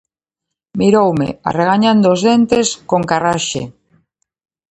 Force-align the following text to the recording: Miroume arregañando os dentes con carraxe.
Miroume 0.79 1.27
arregañando 1.49 2.07
os 2.15 2.21
dentes 2.29 2.67
con 2.89 3.01
carraxe. 3.09 3.61